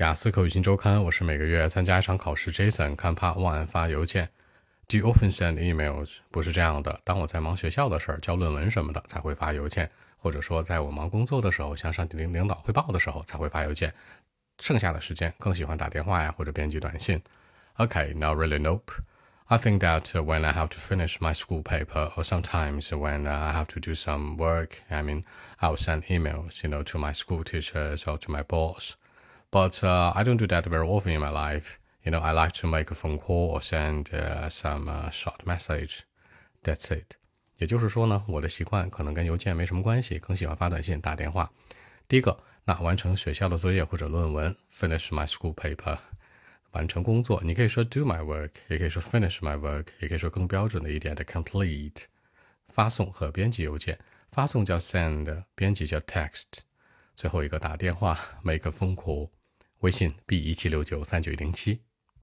[0.00, 2.50] 雅思口语新周刊，我是每个月参加一场考试。
[2.50, 4.30] Jason 看 Part One 发邮件。
[4.88, 6.16] Do you often send emails？
[6.30, 6.98] 不是这样的。
[7.04, 9.86] 当我在忙学校的事儿、交论文什么的，才会发邮件；
[10.16, 13.92] 或者说，在我忙工作的时候、向上级领领导汇报的时候，才会发邮件。
[14.58, 17.22] 剩下的时间更喜欢打电话呀，或者编辑短信。
[17.76, 18.90] Okay, now really nope.
[19.48, 23.52] I think that when I have to finish my school paper, or sometimes when I
[23.52, 25.24] have to do some work, I mean,
[25.58, 28.96] I'll send emails, you know, to my school teachers or to my boss.
[29.51, 31.77] But uh, I don't do that very often in my life.
[32.03, 35.45] You know, I like to make a phone call or send uh, some uh, short
[35.45, 36.01] message.
[36.63, 37.15] That's it.
[37.57, 41.49] 也就是说呢，我的习惯可能跟邮件没什么关系，更喜欢发短信、打电话。
[42.07, 45.97] 第一个，那完成学校的作业或者论文，finish my school paper，
[46.71, 47.41] 完成工作。
[47.43, 52.03] 你可以说 do my work，也可以说 finish my work，也可以说更标准的一点的 complete。
[52.67, 53.97] 发送和编辑邮件，
[54.31, 56.63] 发送叫 send，编辑叫 text。
[57.15, 59.29] 最后一个打电话，make a phone call。
[59.80, 61.80] 微信 b 一七六九三九零七。